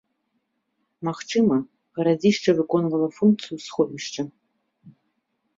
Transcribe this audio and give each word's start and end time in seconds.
Магчыма, 1.07 1.55
гарадзішча 1.99 2.49
выконвала 2.61 3.07
функцыю 3.19 3.57
сховішча. 3.67 4.21